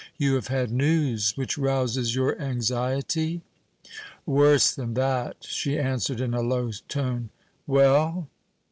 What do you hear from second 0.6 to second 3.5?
news which rouses your anxiety?"